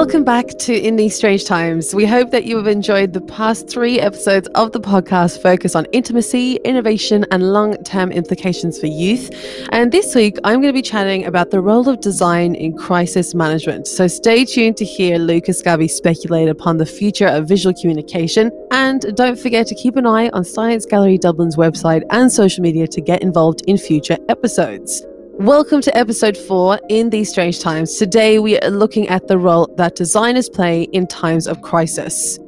[0.00, 1.94] Welcome back to In These Strange Times.
[1.94, 5.84] We hope that you have enjoyed the past three episodes of the podcast focus on
[5.92, 9.30] intimacy, innovation, and long term implications for youth.
[9.72, 13.34] And this week, I'm going to be chatting about the role of design in crisis
[13.34, 13.86] management.
[13.86, 18.50] So stay tuned to hear Lucas Gabby speculate upon the future of visual communication.
[18.70, 22.86] And don't forget to keep an eye on Science Gallery Dublin's website and social media
[22.86, 25.04] to get involved in future episodes.
[25.40, 27.96] Welcome to episode four in these strange times.
[27.96, 32.38] Today we are looking at the role that designers play in times of crisis.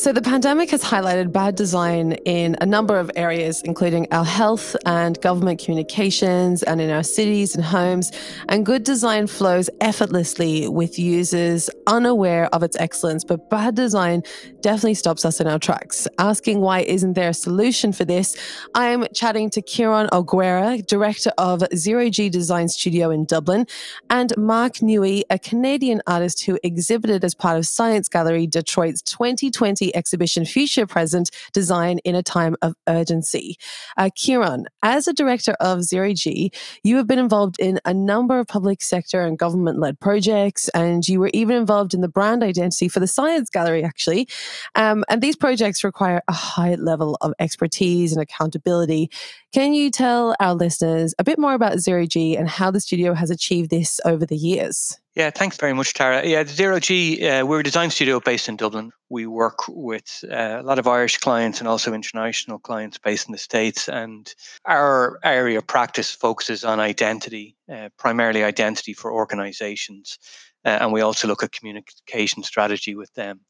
[0.00, 4.74] So, the pandemic has highlighted bad design in a number of areas, including our health
[4.86, 8.10] and government communications, and in our cities and homes.
[8.48, 14.22] And good design flows effortlessly with users unaware of its excellence, but bad design
[14.62, 16.08] definitely stops us in our tracks.
[16.18, 18.38] Asking why isn't there a solution for this,
[18.74, 23.66] I'm chatting to Kieran O'Guerra, director of Zero G Design Studio in Dublin,
[24.08, 29.89] and Mark Ngui, a Canadian artist who exhibited as part of Science Gallery Detroit's 2020
[29.94, 33.56] exhibition Future Present Design in a Time of Urgency.
[33.96, 36.50] Uh, Kieran, as a director of Zero G,
[36.82, 41.06] you have been involved in a number of public sector and government led projects, and
[41.08, 44.28] you were even involved in the brand identity for the Science Gallery, actually.
[44.74, 49.10] Um, and these projects require a high level of expertise and accountability.
[49.52, 53.14] Can you tell our listeners a bit more about Zero G and how the studio
[53.14, 54.98] has achieved this over the years?
[55.16, 56.24] Yeah, thanks very much, Tara.
[56.24, 58.92] Yeah, Zero G, uh, we're a design studio based in Dublin.
[59.08, 63.32] We work with uh, a lot of Irish clients and also international clients based in
[63.32, 63.88] the States.
[63.88, 64.32] And
[64.66, 70.16] our area of practice focuses on identity, uh, primarily identity for organizations.
[70.64, 73.40] Uh, and we also look at communication strategy with them.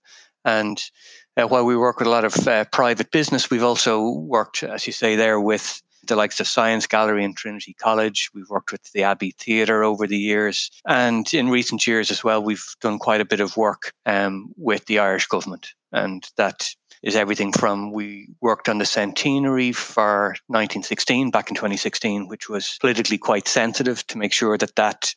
[0.47, 0.83] And
[1.37, 4.87] uh, while we work with a lot of uh, private business, we've also worked, as
[4.87, 8.31] you say, there with the likes of Science Gallery and Trinity College.
[8.35, 10.71] We've worked with the Abbey Theatre over the years.
[10.87, 14.87] And in recent years as well, we've done quite a bit of work um, with
[14.87, 15.69] the Irish government.
[15.93, 16.69] And that
[17.03, 22.77] is everything from we worked on the centenary for 1916 back in 2016, which was
[22.81, 25.15] politically quite sensitive to make sure that that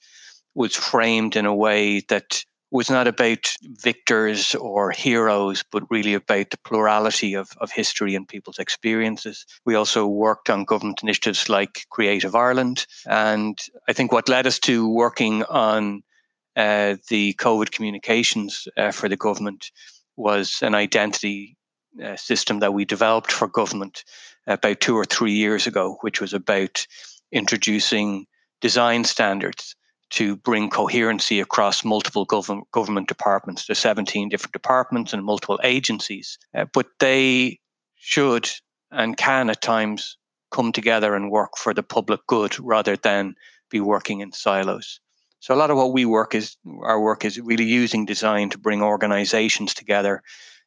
[0.56, 6.50] was framed in a way that was not about victors or heroes, but really about
[6.50, 9.46] the plurality of, of history and people's experiences.
[9.64, 12.88] We also worked on government initiatives like Creative Ireland.
[13.06, 16.02] And I think what led us to working on
[16.56, 19.70] uh, the COVID communications uh, for the government
[20.18, 21.56] was an identity
[22.04, 24.04] uh, system that we developed for government
[24.48, 26.88] about two or three years ago, which was about
[27.32, 28.26] introducing
[28.62, 29.76] design standards
[30.12, 33.66] to bring coherency across multiple government government departments.
[33.66, 37.60] There's 17 different departments and multiple agencies, uh, but they
[37.96, 38.50] should
[38.92, 40.18] and can at times
[40.52, 43.36] come together and work for the public good rather than
[43.72, 45.00] be working in silos.
[45.40, 48.58] So a lot of what we work is our work is really using design to
[48.58, 50.22] bring organizations together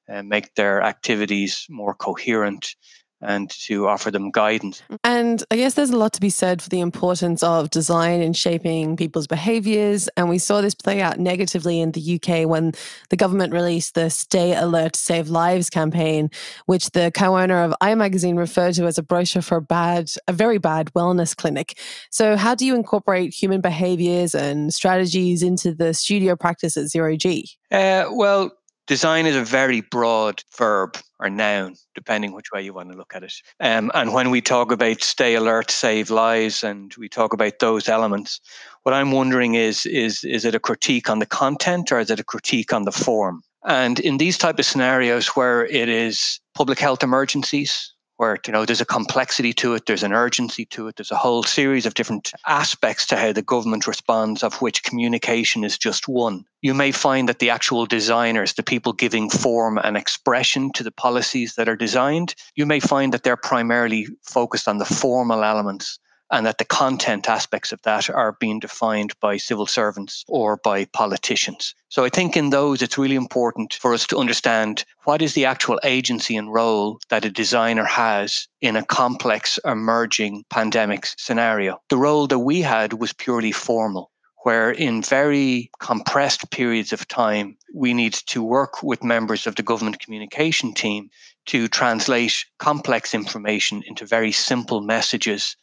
[0.08, 2.74] and make their activities more coherent
[3.20, 4.82] and to offer them guidance.
[5.02, 8.32] And I guess there's a lot to be said for the importance of design in
[8.32, 10.08] shaping people's behaviors.
[10.16, 12.72] And we saw this play out negatively in the UK when
[13.10, 16.30] the government released the Stay Alert, Save Lives campaign,
[16.66, 20.10] which the co owner of Eye Magazine referred to as a brochure for a bad,
[20.28, 21.78] a very bad wellness clinic.
[22.10, 27.16] So, how do you incorporate human behaviors and strategies into the studio practice at Zero
[27.16, 27.48] G?
[27.70, 28.52] Uh, well,
[28.86, 33.14] design is a very broad verb or noun, depending which way you want to look
[33.14, 33.32] at it.
[33.60, 37.88] Um, and when we talk about stay alert, save lives, and we talk about those
[37.88, 38.40] elements,
[38.82, 42.20] what I'm wondering is is is it a critique on the content or is it
[42.20, 43.42] a critique on the form?
[43.66, 48.64] And in these type of scenarios where it is public health emergencies, where you know
[48.64, 51.94] there's a complexity to it there's an urgency to it there's a whole series of
[51.94, 56.44] different aspects to how the government responds of which communication is just one.
[56.62, 60.90] You may find that the actual designers the people giving form and expression to the
[60.90, 65.98] policies that are designed you may find that they're primarily focused on the formal elements
[66.30, 70.84] and that the content aspects of that are being defined by civil servants or by
[70.86, 71.74] politicians.
[71.88, 75.44] So I think in those, it's really important for us to understand what is the
[75.44, 81.80] actual agency and role that a designer has in a complex emerging pandemic scenario.
[81.88, 84.10] The role that we had was purely formal
[84.46, 89.62] where in very compressed periods of time, we need to work with members of the
[89.64, 91.10] government communication team
[91.46, 95.56] to translate complex information into very simple messages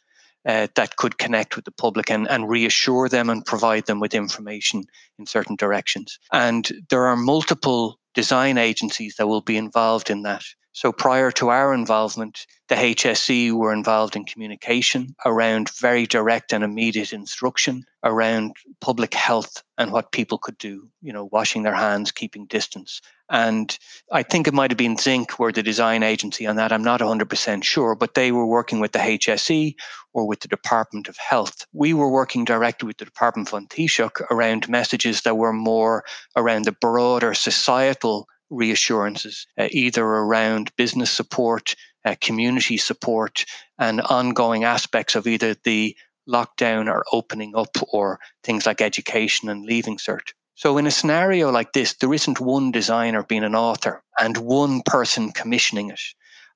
[0.46, 4.14] uh, that could connect with the public and, and reassure them and provide them with
[4.14, 4.84] information
[5.18, 6.18] in certain directions.
[6.32, 10.42] And there are multiple design agencies that will be involved in that.
[10.74, 16.64] So prior to our involvement, the HSE were involved in communication around very direct and
[16.64, 22.10] immediate instruction around public health and what people could do, you know, washing their hands,
[22.10, 23.00] keeping distance.
[23.30, 23.78] And
[24.10, 26.72] I think it might have been Zinc were the design agency on that.
[26.72, 29.76] I'm not 100% sure, but they were working with the HSE
[30.12, 31.66] or with the Department of Health.
[31.72, 36.02] We were working directly with the Department of Taoiseach around messages that were more
[36.34, 41.74] around the broader societal reassurances, uh, either around business support,
[42.04, 43.44] uh, community support,
[43.78, 45.96] and ongoing aspects of either the
[46.28, 50.32] lockdown or opening up or things like education and leaving cert.
[50.56, 54.82] So, in a scenario like this, there isn't one designer being an author and one
[54.82, 56.00] person commissioning it.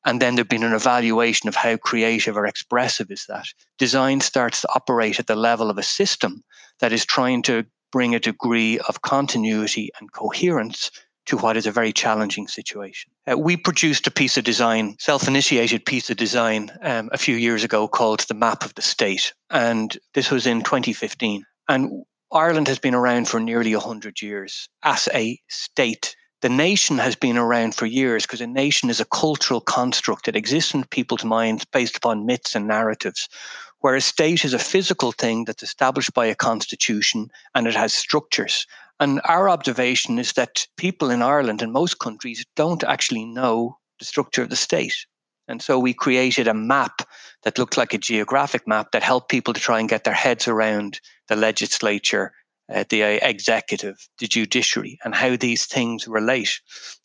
[0.05, 3.47] And then there'd been an evaluation of how creative or expressive is that.
[3.77, 6.45] Design starts to operate at the level of a system
[6.79, 10.91] that is trying to bring a degree of continuity and coherence
[11.29, 13.11] to what is a very challenging situation.
[13.31, 17.37] Uh, we produced a piece of design, self initiated piece of design, um, a few
[17.37, 19.35] years ago called The Map of the State.
[19.51, 21.45] And this was in 2015.
[21.69, 26.17] And Ireland has been around for nearly 100 years as a state.
[26.41, 30.37] The nation has been around for years because a nation is a cultural construct that
[30.37, 33.29] exists in people's minds based upon myths and narratives
[33.81, 37.93] where a state is a physical thing that's established by a constitution and it has
[37.93, 38.67] structures.
[39.01, 44.05] And our observation is that people in Ireland and most countries don't actually know the
[44.05, 44.95] structure of the state.
[45.47, 47.03] And so we created a map
[47.43, 50.47] that looked like a geographic map that helped people to try and get their heads
[50.47, 52.33] around the legislature,
[52.73, 56.61] uh, the executive, the judiciary, and how these things relate.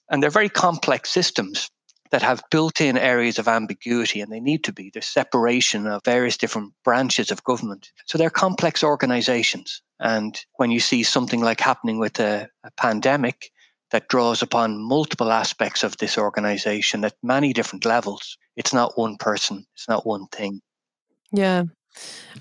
[0.09, 1.69] And they're very complex systems
[2.11, 4.91] that have built in areas of ambiguity, and they need to be.
[4.93, 7.91] There's separation of various different branches of government.
[8.05, 9.81] So they're complex organizations.
[10.03, 13.49] And when you see something like happening with a, a pandemic
[13.91, 19.15] that draws upon multiple aspects of this organization at many different levels, it's not one
[19.17, 20.61] person, it's not one thing.
[21.31, 21.63] Yeah.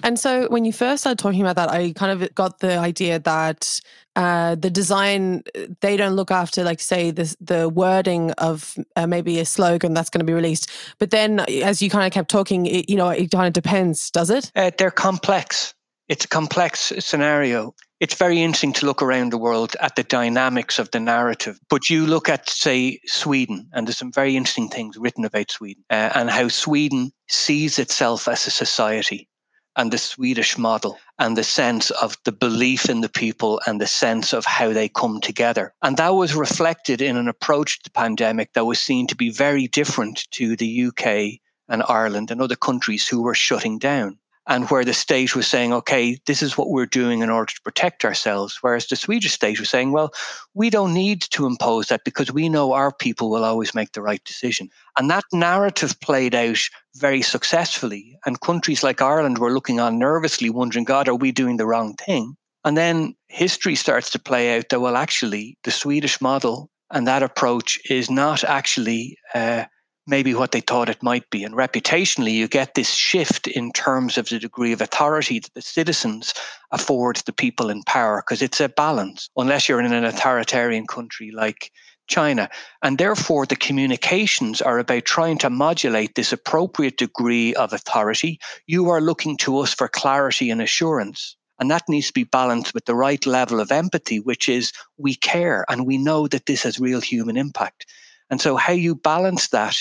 [0.02, 3.18] And so when you first started talking about that, I kind of got the idea
[3.20, 3.80] that
[4.16, 5.42] uh, the design
[5.80, 10.10] they don't look after, like say the the wording of uh, maybe a slogan that's
[10.10, 10.70] going to be released.
[10.98, 14.10] But then, as you kind of kept talking, it, you know, it kind of depends,
[14.10, 14.50] does it?
[14.56, 15.74] Uh, they're complex.
[16.12, 17.74] It's a complex scenario.
[17.98, 21.58] It's very interesting to look around the world at the dynamics of the narrative.
[21.70, 25.82] But you look at, say, Sweden, and there's some very interesting things written about Sweden
[25.88, 29.26] uh, and how Sweden sees itself as a society
[29.74, 33.86] and the Swedish model and the sense of the belief in the people and the
[33.86, 35.72] sense of how they come together.
[35.80, 39.30] And that was reflected in an approach to the pandemic that was seen to be
[39.30, 44.18] very different to the UK and Ireland and other countries who were shutting down
[44.48, 47.60] and where the state was saying, okay, this is what we're doing in order to
[47.62, 48.58] protect ourselves.
[48.60, 50.12] Whereas the Swedish state was saying, well,
[50.54, 54.02] we don't need to impose that because we know our people will always make the
[54.02, 54.68] right decision.
[54.98, 56.58] And that narrative played out
[56.96, 58.18] very successfully.
[58.26, 61.94] And countries like Ireland were looking on nervously, wondering, God, are we doing the wrong
[61.94, 62.36] thing?
[62.64, 67.22] And then history starts to play out that, well, actually, the Swedish model and that
[67.22, 69.16] approach is not actually.
[69.34, 69.64] Uh,
[70.06, 71.44] maybe what they thought it might be.
[71.44, 75.62] And reputationally, you get this shift in terms of the degree of authority that the
[75.62, 76.34] citizens
[76.70, 81.30] afford the people in power, because it's a balance, unless you're in an authoritarian country
[81.30, 81.70] like
[82.08, 82.48] China.
[82.82, 88.40] And therefore, the communications are about trying to modulate this appropriate degree of authority.
[88.66, 91.36] You are looking to us for clarity and assurance.
[91.58, 95.14] And that needs to be balanced with the right level of empathy, which is we
[95.14, 97.86] care and we know that this has real human impact.
[98.32, 99.76] And so, how you balance that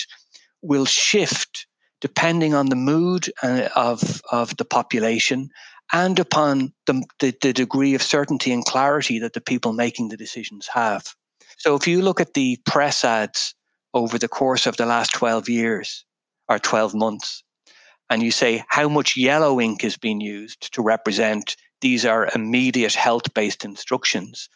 [0.60, 1.66] will shift
[2.02, 5.48] depending on the mood uh, of, of the population
[5.90, 10.18] and upon the, the, the degree of certainty and clarity that the people making the
[10.18, 11.14] decisions have.
[11.56, 13.54] So, if you look at the press ads
[13.94, 16.04] over the course of the last 12 years
[16.46, 17.42] or 12 months,
[18.10, 22.94] and you say how much yellow ink is being used to represent these are immediate
[22.94, 24.50] health based instructions,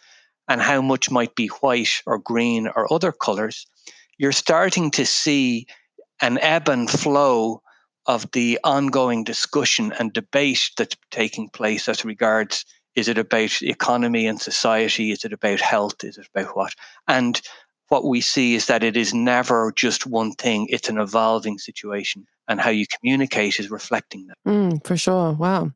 [0.49, 3.67] and how much might be white or green or other colors,
[4.19, 5.67] you're starting to see
[6.21, 7.63] an ebb and flow
[8.07, 12.65] of the ongoing discussion and debate that's taking place as regards
[12.97, 15.13] is it about economy and society?
[15.13, 16.03] Is it about health?
[16.03, 16.75] Is it about what?
[17.07, 17.41] And
[17.89, 22.27] what we see is that it is never just one thing, it's an evolving situation.
[22.49, 24.37] And how you communicate is reflecting that.
[24.47, 25.33] Mm, for sure.
[25.33, 25.73] Wow.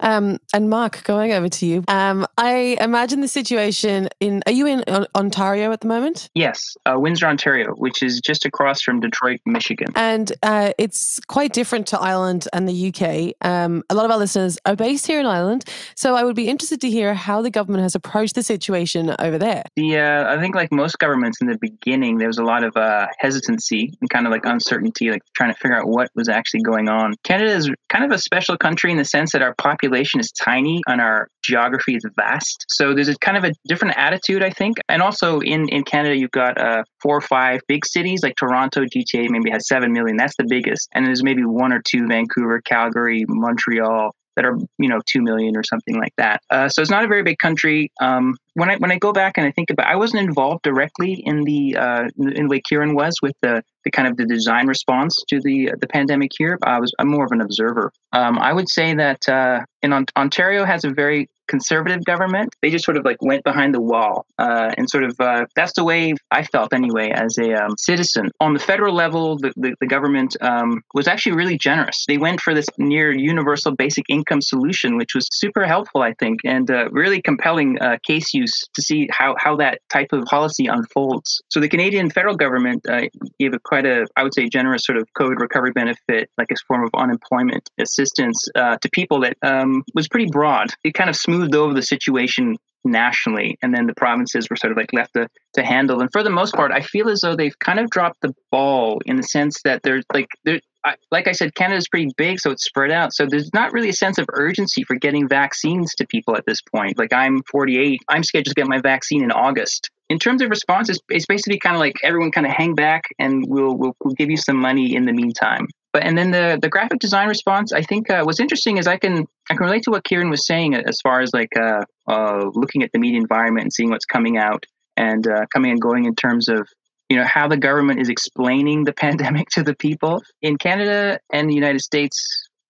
[0.00, 1.84] Um, and Mark, going over to you.
[1.88, 4.42] Um, I imagine the situation in.
[4.46, 6.28] Are you in Ontario at the moment?
[6.34, 9.88] Yes, uh, Windsor, Ontario, which is just across from Detroit, Michigan.
[9.94, 13.34] And uh, it's quite different to Ireland and the UK.
[13.46, 15.64] Um, a lot of our listeners are based here in Ireland,
[15.96, 19.38] so I would be interested to hear how the government has approached the situation over
[19.38, 19.64] there.
[19.76, 22.76] The uh, I think like most governments in the beginning, there was a lot of
[22.76, 26.62] uh, hesitancy and kind of like uncertainty, like trying to figure out what was actually
[26.62, 27.14] going on.
[27.24, 30.82] Canada is kind of a special country in the sense that our population is tiny
[30.86, 32.64] and our geography is vast.
[32.68, 34.78] So there's a kind of a different attitude, I think.
[34.88, 38.84] And also in, in Canada, you've got uh, four or five big cities like Toronto,
[38.84, 40.16] GTA maybe has 7 million.
[40.16, 40.88] That's the biggest.
[40.94, 45.56] And there's maybe one or two Vancouver, Calgary, Montreal, that are you know two million
[45.56, 46.42] or something like that.
[46.50, 47.90] Uh, so it's not a very big country.
[48.00, 51.22] Um, when I when I go back and I think about, I wasn't involved directly
[51.24, 54.66] in the uh, in the way Kieran was with the the kind of the design
[54.66, 56.58] response to the the pandemic here.
[56.62, 57.92] I was I'm more of an observer.
[58.12, 62.54] Um, I would say that uh, in Ontario has a very conservative government.
[62.62, 65.72] They just sort of like went behind the wall, uh, and sort of uh, that's
[65.74, 68.30] the way I felt anyway as a um, citizen.
[68.40, 72.04] On the federal level, the the, the government um, was actually really generous.
[72.06, 76.40] They went for this near universal basic income solution, which was super helpful, I think,
[76.44, 80.66] and uh, really compelling uh, case use to see how how that type of policy
[80.66, 81.42] unfolds.
[81.50, 83.02] So the Canadian federal government uh,
[83.38, 86.56] gave a quite a I would say generous sort of COVID recovery benefit, like a
[86.66, 90.68] form of unemployment assistance uh, to people that um, was pretty broad.
[90.84, 94.70] It kind of smoothed smoothed over the situation nationally and then the provinces were sort
[94.70, 96.00] of like left to, to handle.
[96.00, 99.00] And for the most part i feel as though they've kind of dropped the ball
[99.06, 102.50] in the sense that there's like there I, like i said canada's pretty big so
[102.50, 103.14] it's spread out.
[103.14, 106.60] So there's not really a sense of urgency for getting vaccines to people at this
[106.60, 106.98] point.
[106.98, 109.90] Like i'm 48 i'm scheduled to get my vaccine in august.
[110.10, 113.44] In terms of responses it's, basically kind of like everyone kind of hang back and
[113.48, 116.68] we'll, we'll, we'll give you some money in the meantime but and then the the
[116.68, 119.92] graphic design response, I think uh, what's interesting is I can I can relate to
[119.92, 123.62] what Kieran was saying as far as like uh, uh, looking at the media environment
[123.66, 126.68] and seeing what's coming out and uh, coming and going in terms of
[127.08, 131.48] you know how the government is explaining the pandemic to the people in Canada and
[131.48, 132.20] the United States.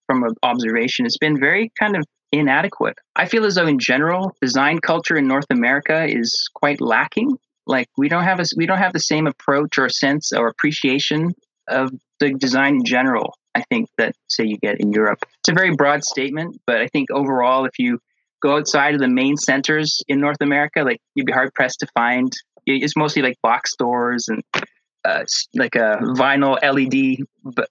[0.07, 2.99] From observation, it's been very kind of inadequate.
[3.17, 7.39] I feel as though in general, design culture in North America is quite lacking.
[7.67, 11.33] Like we don't have a we don't have the same approach or sense or appreciation
[11.69, 15.19] of the design in general, I think that say you get in Europe.
[15.41, 17.99] It's a very broad statement, but I think overall, if you
[18.43, 21.87] go outside of the main centers in North America, like you'd be hard pressed to
[21.95, 22.33] find.
[22.67, 24.43] It's mostly like box stores and
[25.05, 27.27] uh, like a vinyl LED b-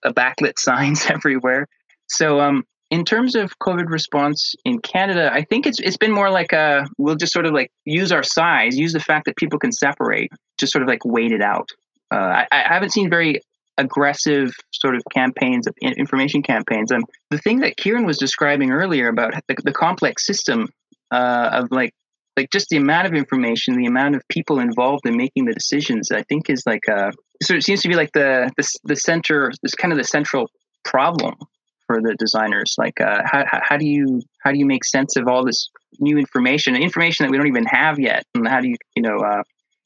[0.06, 1.68] backlit signs everywhere.
[2.08, 6.30] So, um, in terms of COVID response in Canada, I think it's it's been more
[6.30, 9.58] like a we'll just sort of like use our size, use the fact that people
[9.58, 11.70] can separate, just sort of like wait it out.
[12.12, 13.42] Uh, I, I, haven't seen very
[13.78, 16.92] aggressive sort of campaigns of information campaigns.
[16.92, 20.70] And the thing that kieran was describing earlier about the, the complex system
[21.12, 21.92] uh, of like
[22.36, 26.10] like just the amount of information the amount of people involved in making the decisions
[26.12, 27.12] i think is like uh
[27.44, 30.50] so it seems to be like the the, the center this kind of the central
[30.84, 31.36] problem
[31.88, 32.76] for the designers.
[32.78, 36.18] Like uh how, how do you how do you make sense of all this new
[36.18, 38.24] information information that we don't even have yet?
[38.36, 39.44] And how do you you know uh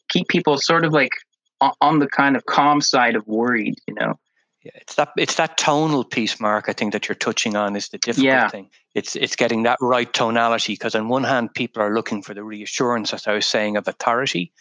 [0.10, 1.12] keep people sort of like
[1.60, 4.20] on the kind of calm side of worried, you know.
[4.64, 6.66] Yeah, it's that it's that tonal piece, Mark.
[6.68, 8.50] I think that you're touching on is the difficult yeah.
[8.50, 8.70] thing.
[8.96, 12.44] It's it's getting that right tonality because on one hand, people are looking for the
[12.44, 14.52] reassurance, as I was saying, of authority,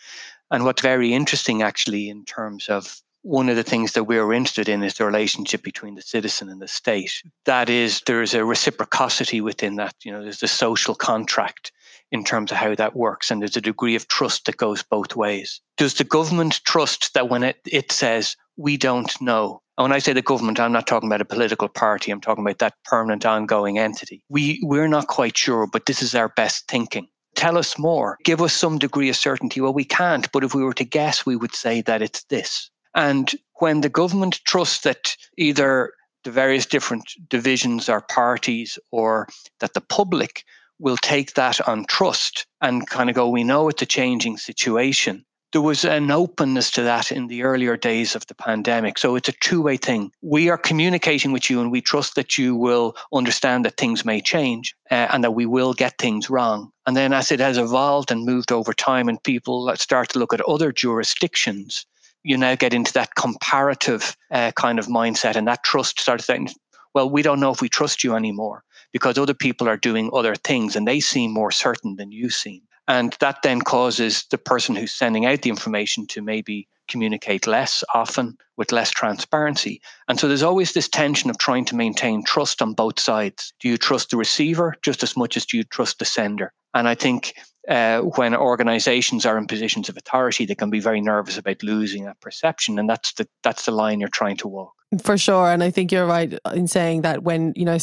[0.50, 4.68] and what's very interesting actually in terms of one of the things that we're interested
[4.68, 7.10] in is the relationship between the citizen and the state.
[7.44, 9.96] That is, there is a reciprocity within that.
[10.04, 11.72] You know, there's the social contract
[12.12, 13.30] in terms of how that works.
[13.30, 15.60] And there's a degree of trust that goes both ways.
[15.76, 19.60] Does the government trust that when it, it says, we don't know?
[19.76, 22.10] And when I say the government, I'm not talking about a political party.
[22.10, 24.22] I'm talking about that permanent ongoing entity.
[24.28, 27.08] We, we're not quite sure, but this is our best thinking.
[27.34, 28.16] Tell us more.
[28.24, 29.60] Give us some degree of certainty.
[29.60, 32.70] Well, we can't, but if we were to guess, we would say that it's this.
[32.94, 35.92] And when the government trusts that either
[36.24, 39.28] the various different divisions or parties or
[39.60, 40.44] that the public
[40.78, 45.24] will take that on trust and kind of go, we know it's a changing situation.
[45.52, 48.98] There was an openness to that in the earlier days of the pandemic.
[48.98, 50.10] So it's a two way thing.
[50.20, 54.20] We are communicating with you and we trust that you will understand that things may
[54.20, 56.72] change uh, and that we will get things wrong.
[56.86, 60.34] And then as it has evolved and moved over time and people start to look
[60.34, 61.86] at other jurisdictions,
[62.22, 66.50] you now get into that comparative uh, kind of mindset and that trust starts saying,
[66.92, 68.64] well, we don't know if we trust you anymore
[68.96, 72.62] because other people are doing other things and they seem more certain than you seem.
[72.88, 77.84] And that then causes the person who's sending out the information to maybe communicate less
[77.92, 79.82] often with less transparency.
[80.08, 83.52] And so there's always this tension of trying to maintain trust on both sides.
[83.60, 86.54] Do you trust the receiver just as much as do you trust the sender?
[86.72, 87.34] And I think
[87.68, 92.04] uh, when organizations are in positions of authority, they can be very nervous about losing
[92.04, 92.78] that perception.
[92.78, 94.72] And that's the, that's the line you're trying to walk.
[95.02, 95.50] For sure.
[95.50, 97.76] And I think you're right in saying that when, you know,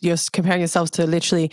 [0.00, 1.50] you're comparing yourselves to literally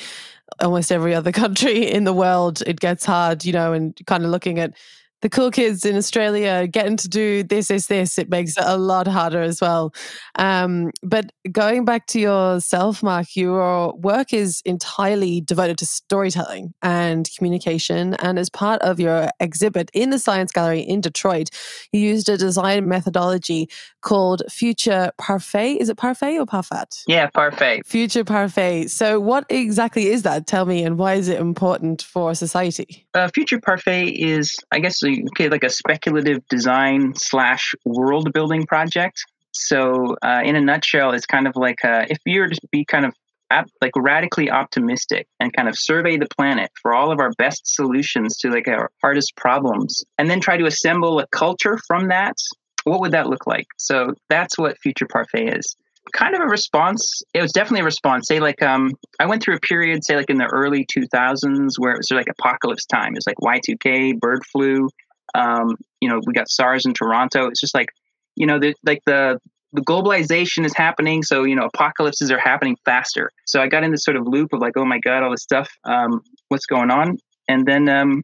[0.60, 4.32] almost every other country in the world, it gets hard, you know, and kind of
[4.32, 4.74] looking at
[5.22, 8.78] the cool kids in Australia getting to do this, this, this, it makes it a
[8.78, 9.94] lot harder as well.
[10.36, 17.28] Um, but going back to yourself, Mark, your work is entirely devoted to storytelling and
[17.36, 18.14] communication.
[18.16, 21.50] And as part of your exhibit in the Science Gallery in Detroit,
[21.92, 23.70] you used a design methodology
[24.02, 25.74] called Future Parfait.
[25.74, 27.04] Is it Parfait or Parfait?
[27.08, 27.86] Yeah, Parfait.
[27.86, 28.88] Future Parfait.
[28.88, 30.48] So, what exactly is that?
[30.48, 33.07] Tell me, and why is it important for society?
[33.18, 39.26] Uh, Future Parfait is, I guess, okay, like a speculative design slash world building project.
[39.54, 42.86] So, uh, in a nutshell, it's kind of like uh, if you were to be
[42.86, 43.16] kind of
[43.50, 47.62] ap- like radically optimistic and kind of survey the planet for all of our best
[47.66, 52.36] solutions to like our hardest problems, and then try to assemble a culture from that,
[52.84, 53.66] what would that look like?
[53.78, 55.76] So that's what Future Parfait is
[56.14, 57.22] kind of a response.
[57.34, 58.28] It was definitely a response.
[58.28, 61.94] Say like um, I went through a period, say like in the early 2000s, where
[61.94, 63.14] it was like apocalypse time.
[63.14, 64.90] It was like Y2K, bird flu,
[65.36, 67.48] um, you know, we got SARS in Toronto.
[67.48, 67.90] It's just like,
[68.36, 69.40] you know, the, like the
[69.74, 73.32] the globalization is happening, so you know, apocalypses are happening faster.
[73.46, 75.44] So I got in this sort of loop of like, oh my god, all this
[75.44, 77.18] stuff, um, what's going on?
[77.50, 78.24] And then um,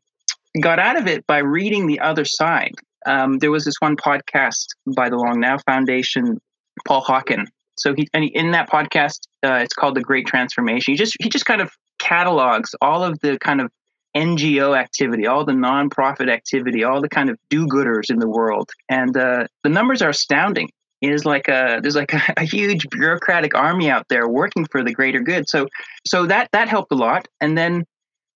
[0.61, 2.73] got out of it by reading the other side.
[3.05, 6.39] Um, there was this one podcast by the Long Now Foundation,
[6.87, 7.47] Paul Hawken.
[7.75, 10.93] So he and in that podcast, uh, it's called The Great Transformation.
[10.93, 13.71] He just he just kind of catalogs all of the kind of
[14.15, 19.17] NGO activity, all the nonprofit activity, all the kind of do-gooders in the world, and
[19.17, 20.69] uh, the numbers are astounding.
[21.01, 24.83] It is like a there's like a, a, huge bureaucratic army out there working for
[24.83, 25.49] the greater good.
[25.49, 25.67] So
[26.05, 27.27] so that that helped a lot.
[27.41, 27.83] And then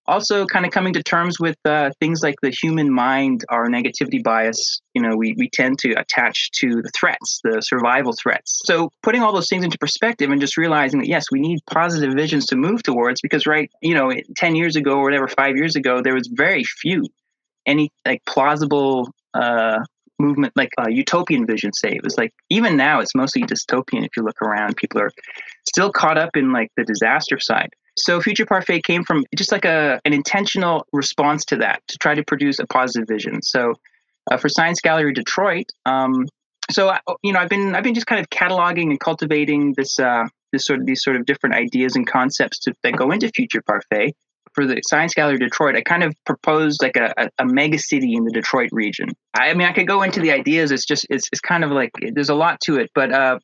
[0.07, 4.23] also kind of coming to terms with uh, things like the human mind, our negativity
[4.23, 4.81] bias.
[4.93, 8.61] You know, we, we tend to attach to the threats, the survival threats.
[8.65, 12.13] So putting all those things into perspective and just realizing that, yes, we need positive
[12.13, 15.75] visions to move towards because, right, you know, 10 years ago or whatever, five years
[15.75, 17.03] ago, there was very few,
[17.65, 19.79] any like plausible uh,
[20.19, 21.91] movement, like uh, utopian vision, say.
[21.91, 24.77] It was like, even now, it's mostly dystopian if you look around.
[24.77, 25.11] People are
[25.67, 27.69] still caught up in like the disaster side.
[27.97, 32.13] So Future Parfait came from just like a an intentional response to that to try
[32.13, 33.41] to produce a positive vision.
[33.41, 33.73] So
[34.29, 36.27] uh, for Science Gallery Detroit, um,
[36.71, 39.99] so uh, you know I've been I've been just kind of cataloging and cultivating this
[39.99, 43.29] uh, this sort of these sort of different ideas and concepts to, that go into
[43.29, 44.13] Future Parfait.
[44.53, 48.15] For the Science Gallery Detroit, I kind of proposed like a, a, a mega city
[48.15, 49.09] in the Detroit region.
[49.35, 50.71] I, I, mean, I could go into the ideas.
[50.71, 53.37] It's just it's, it's kind of like there's a lot to it, but uh,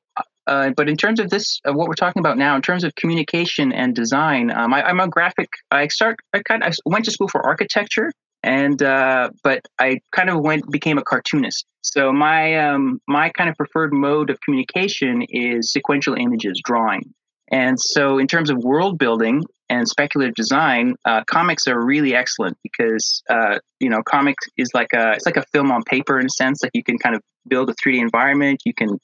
[0.47, 2.93] uh, but in terms of this, uh, what we're talking about now, in terms of
[2.95, 5.49] communication and design, um, I, am a graphic.
[5.71, 6.17] I start.
[6.33, 8.11] I kind of I went to school for architecture,
[8.43, 11.65] and uh, but I kind of went became a cartoonist.
[11.81, 17.13] So my um, my kind of preferred mode of communication is sequential images, drawing.
[17.49, 22.57] And so, in terms of world building and speculative design, uh, comics are really excellent
[22.63, 26.25] because uh, you know, comic is like a it's like a film on paper in
[26.25, 26.61] a sense.
[26.63, 28.61] Like you can kind of build a 3D environment.
[28.65, 28.97] You can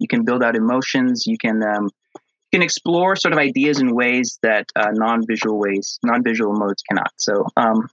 [0.00, 1.26] you can build out emotions.
[1.26, 6.00] You can um, you can explore sort of ideas in ways that uh, non-visual ways,
[6.02, 7.12] non-visual modes cannot.
[7.16, 7.88] So um,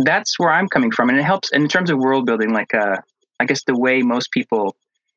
[0.00, 1.50] that's where I'm coming from, and it helps.
[1.52, 2.96] And in terms of world building, like uh,
[3.40, 4.76] I guess the way most people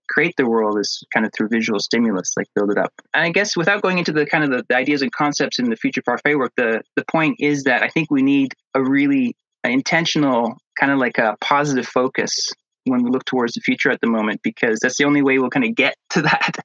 [0.10, 2.94] create the world is kind of through visual stimulus, like build it up.
[3.14, 5.70] And I guess without going into the kind of the, the ideas and concepts in
[5.70, 9.36] the future parfait work, the the point is that I think we need a really
[9.64, 12.50] intentional kind of like a positive focus
[12.86, 15.50] when we look towards the future at the moment because that's the only way we'll
[15.50, 16.58] kind of get to that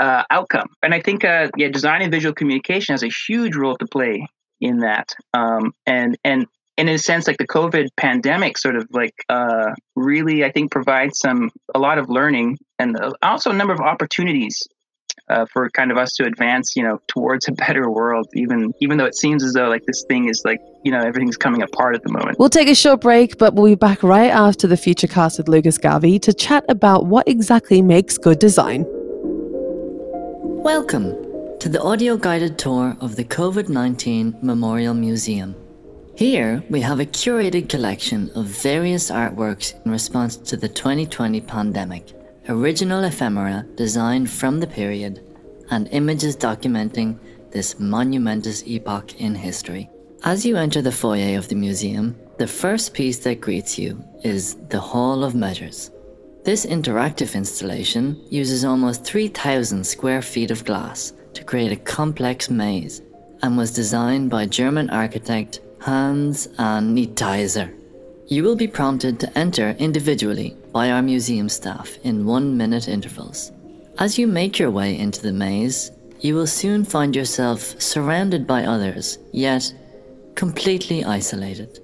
[0.00, 0.68] uh, outcome.
[0.82, 4.26] And I think, uh, yeah, design and visual communication has a huge role to play
[4.60, 5.08] in that.
[5.34, 6.46] Um, and and
[6.78, 10.72] and in a sense, like the COVID pandemic, sort of like uh, really, I think
[10.72, 14.66] provides some a lot of learning and also a number of opportunities
[15.30, 18.26] uh, for kind of us to advance, you know, towards a better world.
[18.34, 21.36] Even even though it seems as though like this thing is like you know everything's
[21.36, 22.38] coming apart at the moment.
[22.38, 25.48] We'll take a short break, but we'll be back right after the future cast with
[25.48, 28.84] Lucas Garvey to chat about what exactly makes good design.
[30.62, 31.14] Welcome
[31.60, 35.54] to the audio guided tour of the COVID 19 Memorial Museum.
[36.16, 42.12] Here, we have a curated collection of various artworks in response to the 2020 pandemic
[42.50, 45.22] original ephemera designed from the period,
[45.70, 47.16] and images documenting
[47.52, 49.88] this monumentous epoch in history.
[50.24, 54.56] As you enter the foyer of the museum, the first piece that greets you is
[54.68, 55.90] the Hall of Measures.
[56.44, 63.00] This interactive installation uses almost 3,000 square feet of glass to create a complex maze
[63.42, 67.74] and was designed by German architect Hans and Nieteiser.
[68.32, 73.50] You will be prompted to enter individually by our museum staff in one minute intervals.
[73.98, 75.90] As you make your way into the maze,
[76.20, 79.74] you will soon find yourself surrounded by others, yet
[80.36, 81.80] completely isolated.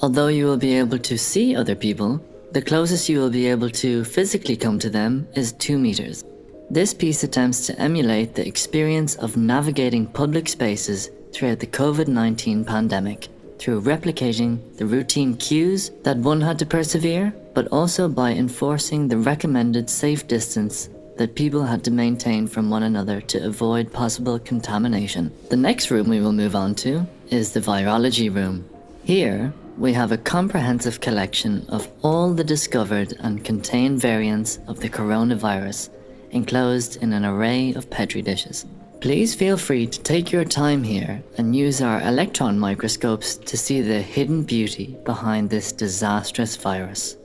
[0.00, 3.70] Although you will be able to see other people, the closest you will be able
[3.70, 6.24] to physically come to them is 2 meters.
[6.70, 12.64] This piece attempts to emulate the experience of navigating public spaces throughout the COVID 19
[12.64, 13.26] pandemic
[13.60, 19.18] through replicating the routine cues that one had to persevere, but also by enforcing the
[19.18, 25.30] recommended safe distance that people had to maintain from one another to avoid possible contamination.
[25.50, 28.64] The next room we will move on to is the virology room.
[29.04, 34.88] Here, we have a comprehensive collection of all the discovered and contained variants of the
[34.88, 35.90] coronavirus
[36.30, 38.64] enclosed in an array of Petri dishes.
[39.00, 43.80] Please feel free to take your time here and use our electron microscopes to see
[43.80, 47.16] the hidden beauty behind this disastrous virus.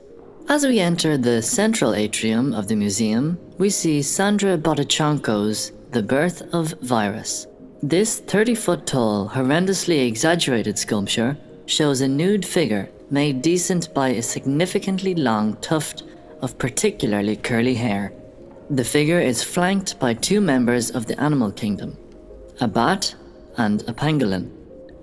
[0.48, 6.42] As we enter the central atrium of the museum, we see Sandra Bottachenko's The Birth
[6.54, 7.46] of Virus.
[7.82, 11.36] This 30 foot tall, horrendously exaggerated sculpture
[11.66, 16.04] shows a nude figure made decent by a significantly long tuft
[16.40, 18.14] of particularly curly hair.
[18.70, 21.96] The figure is flanked by two members of the animal kingdom
[22.60, 23.14] a bat
[23.58, 24.50] and a pangolin.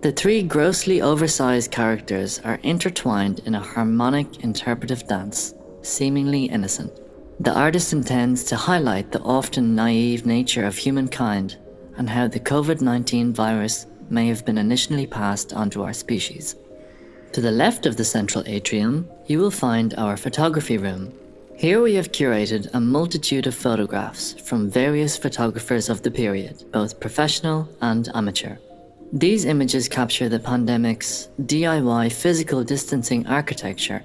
[0.02, 6.92] The three grossly oversized characters are intertwined in a harmonic interpretive dance, seemingly innocent.
[7.40, 11.58] The artist intends to highlight the often naive nature of humankind
[11.96, 16.58] and how the COVID 19 virus may have been initially passed onto our species.
[17.32, 21.14] To the left of the central atrium, you will find our photography room,
[21.64, 27.00] here we have curated a multitude of photographs from various photographers of the period, both
[27.00, 28.58] professional and amateur.
[29.14, 34.04] These images capture the pandemic's DIY physical distancing architecture,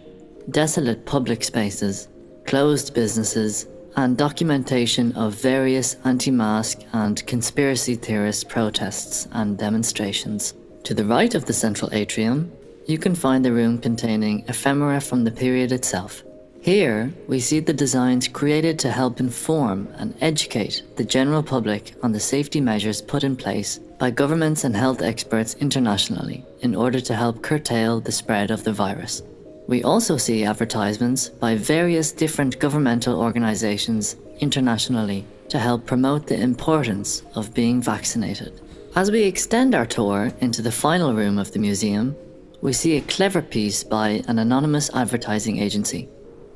[0.52, 2.06] desolate public spaces,
[2.46, 3.66] closed businesses,
[3.96, 10.54] and documentation of various anti mask and conspiracy theorist protests and demonstrations.
[10.84, 12.52] To the right of the central atrium,
[12.86, 16.22] you can find the room containing ephemera from the period itself.
[16.60, 22.12] Here, we see the designs created to help inform and educate the general public on
[22.12, 27.14] the safety measures put in place by governments and health experts internationally in order to
[27.14, 29.22] help curtail the spread of the virus.
[29.68, 37.22] We also see advertisements by various different governmental organizations internationally to help promote the importance
[37.34, 38.60] of being vaccinated.
[38.96, 42.16] As we extend our tour into the final room of the museum,
[42.60, 46.08] we see a clever piece by an anonymous advertising agency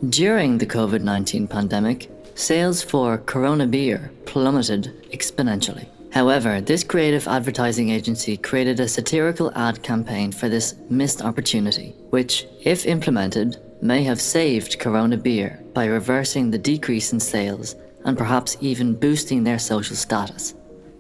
[0.09, 5.87] during the COVID 19 pandemic, sales for Corona beer plummeted exponentially.
[6.11, 12.47] However, this creative advertising agency created a satirical ad campaign for this missed opportunity, which,
[12.65, 18.57] if implemented, may have saved Corona beer by reversing the decrease in sales and perhaps
[18.61, 20.55] even boosting their social status.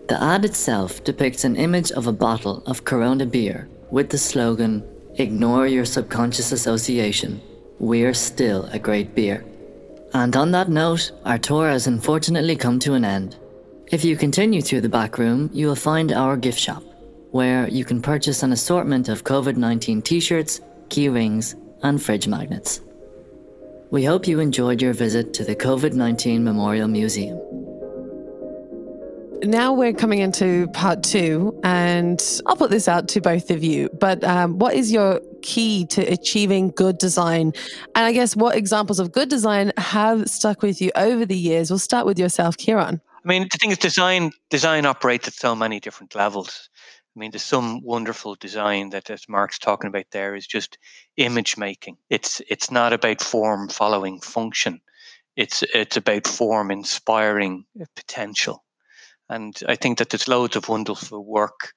[0.08, 4.84] The ad itself depicts an image of a bottle of Corona beer with the slogan,
[5.16, 7.42] Ignore your subconscious association
[7.82, 9.44] we're still a great beer.
[10.14, 13.36] And on that note, our tour has unfortunately come to an end.
[13.90, 16.84] If you continue through the back room, you will find our gift shop,
[17.32, 22.28] where you can purchase an assortment of COVID 19 t shirts, key rings, and fridge
[22.28, 22.80] magnets.
[23.90, 27.38] We hope you enjoyed your visit to the COVID 19 Memorial Museum.
[29.42, 33.90] Now we're coming into part two, and I'll put this out to both of you.
[33.98, 37.52] But um, what is your key to achieving good design?
[37.96, 41.70] And I guess what examples of good design have stuck with you over the years?
[41.70, 43.00] We'll start with yourself, Kieran.
[43.24, 46.68] I mean, the thing is, design design operates at so many different levels.
[47.14, 50.78] I mean, there's some wonderful design that, as Mark's talking about there, is just
[51.16, 51.98] image making.
[52.10, 54.80] It's it's not about form following function.
[55.36, 57.64] It's it's about form inspiring
[57.96, 58.62] potential,
[59.28, 61.72] and I think that there's loads of wonderful work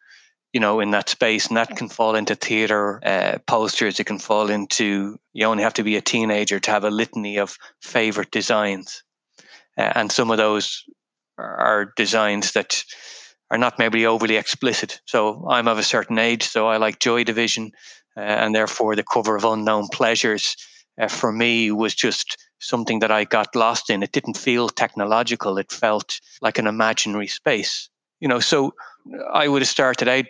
[0.56, 4.00] you know, in that space, and that can fall into theater uh, posters.
[4.00, 7.38] It can fall into you only have to be a teenager to have a litany
[7.38, 9.04] of favorite designs,
[9.78, 10.86] uh, and some of those
[11.38, 12.86] are designs that
[13.52, 15.02] are not maybe overly explicit.
[15.06, 17.72] So I'm of a certain age, so I like Joy Division,
[18.16, 20.56] uh, and therefore the cover of Unknown Pleasures
[21.02, 24.04] uh, for me was just something that I got lost in.
[24.04, 27.90] It didn't feel technological; it felt like an imaginary space.
[28.20, 28.74] You know, so
[29.34, 30.26] I would have started out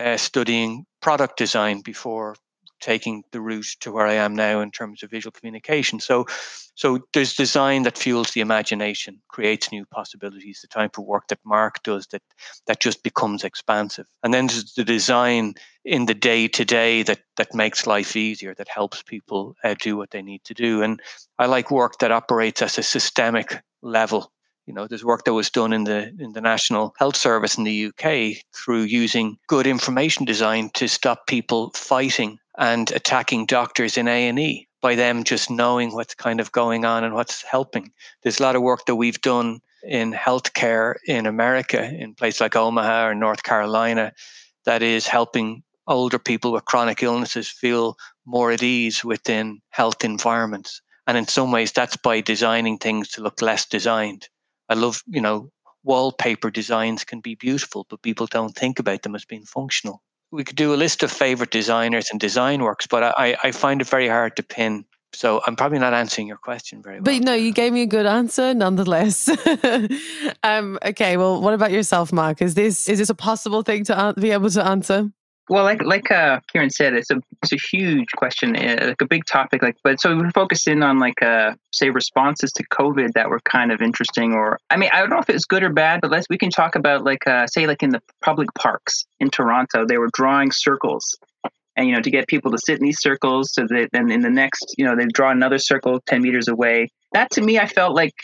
[0.00, 2.36] uh, studying product design before
[2.80, 6.00] taking the route to where I am now in terms of visual communication.
[6.00, 6.26] So,
[6.74, 10.60] so there's design that fuels the imagination, creates new possibilities.
[10.60, 12.22] The type of work that Mark does that
[12.66, 17.20] that just becomes expansive, and then there's the design in the day to day that
[17.36, 20.82] that makes life easier, that helps people uh, do what they need to do.
[20.82, 21.00] And
[21.38, 24.32] I like work that operates at a systemic level
[24.66, 27.64] you know there's work that was done in the in the national health service in
[27.64, 34.08] the UK through using good information design to stop people fighting and attacking doctors in
[34.08, 37.92] A&E by them just knowing what's kind of going on and what's helping.
[38.22, 42.56] There's a lot of work that we've done in healthcare in America in places like
[42.56, 44.12] Omaha or North Carolina
[44.64, 50.82] that is helping older people with chronic illnesses feel more at ease within health environments.
[51.06, 54.28] And in some ways that's by designing things to look less designed.
[54.68, 55.50] I love, you know,
[55.84, 60.02] wallpaper designs can be beautiful, but people don't think about them as being functional.
[60.30, 63.80] We could do a list of favorite designers and design works, but I, I find
[63.80, 64.84] it very hard to pin.
[65.12, 67.04] So I'm probably not answering your question very well.
[67.04, 69.28] But no, you gave me a good answer nonetheless.
[70.42, 72.42] um, okay, well, what about yourself, Mark?
[72.42, 75.10] Is this is this a possible thing to be able to answer?
[75.48, 79.06] Well, like like uh, Kieran said, it's a it's a huge question, uh, like a
[79.06, 79.62] big topic.
[79.62, 83.40] Like, but so we focus in on like uh, say responses to COVID that were
[83.40, 86.10] kind of interesting, or I mean, I don't know if it's good or bad, but
[86.10, 89.86] let's we can talk about like uh, say like in the public parks in Toronto,
[89.86, 91.16] they were drawing circles,
[91.76, 94.22] and you know to get people to sit in these circles, so that then in
[94.22, 96.90] the next, you know, they draw another circle ten meters away.
[97.12, 98.14] That to me, I felt like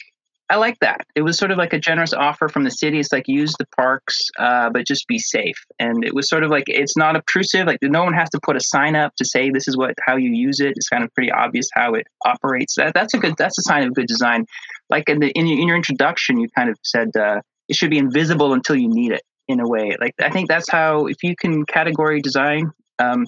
[0.51, 1.07] I like that.
[1.15, 2.99] It was sort of like a generous offer from the city.
[2.99, 5.57] It's like use the parks, uh, but just be safe.
[5.79, 7.67] And it was sort of like it's not obtrusive.
[7.67, 10.17] Like no one has to put a sign up to say this is what how
[10.17, 10.75] you use it.
[10.77, 12.75] It's kind of pretty obvious how it operates.
[12.75, 13.35] That, that's a good.
[13.39, 14.45] That's a sign of good design.
[14.91, 17.91] Like in the in your, in your introduction, you kind of said uh, it should
[17.91, 19.23] be invisible until you need it.
[19.49, 23.27] In a way, like I think that's how if you can category design, um,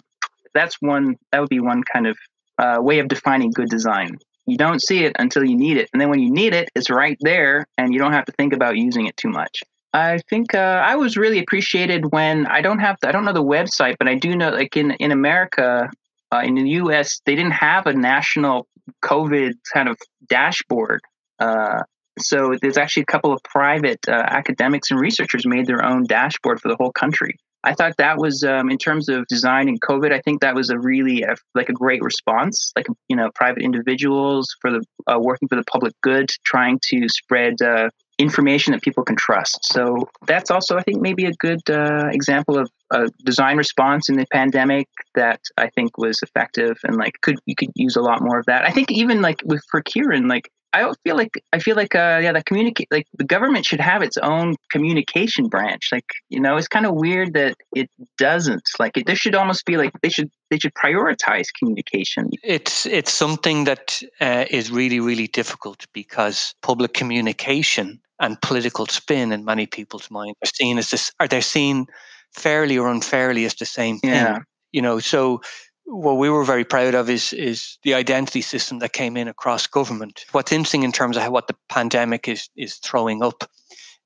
[0.55, 2.16] that's one that would be one kind of
[2.59, 5.89] uh, way of defining good design you don't see it until you need it.
[5.93, 8.53] And then when you need it, it's right there and you don't have to think
[8.53, 9.63] about using it too much.
[9.93, 13.33] I think uh, I was really appreciated when I don't have to, I don't know
[13.33, 15.89] the website, but I do know like in in America,
[16.33, 18.67] uh, in the U.S., they didn't have a national
[19.05, 19.97] COVID kind of
[20.29, 21.01] dashboard.
[21.39, 21.83] Uh,
[22.19, 26.61] so there's actually a couple of private uh, academics and researchers made their own dashboard
[26.61, 27.37] for the whole country.
[27.64, 30.12] I thought that was um, in terms of design and COVID.
[30.12, 32.72] I think that was a really a, like a great response.
[32.77, 37.09] Like you know, private individuals for the uh, working for the public good, trying to
[37.09, 39.59] spread uh, information that people can trust.
[39.64, 44.16] So that's also, I think, maybe a good uh, example of a design response in
[44.16, 48.22] the pandemic that I think was effective and like could you could use a lot
[48.22, 48.64] more of that.
[48.64, 52.21] I think even like with for Kieran, like I feel like I feel like uh,
[52.23, 55.91] yeah, the communicate like the government should have its own communication branch.
[55.93, 58.69] Like you know, it's kind of weird that it doesn't.
[58.81, 62.31] Like it, there should almost be like they should they should prioritize communication.
[62.43, 69.33] It's it's something that uh, is really really difficult because public communication and political spin
[69.33, 71.87] in many people's minds are seen as this are they seen
[72.33, 74.11] fairly or unfairly as the same thing.
[74.11, 74.39] Yeah.
[74.73, 75.41] You know, so
[75.87, 79.66] what we were very proud of is is the identity system that came in across
[79.66, 80.25] government.
[80.33, 83.49] What's interesting in terms of what the pandemic is is throwing up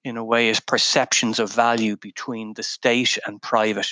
[0.04, 3.88] in a way is perceptions of value between the state and private.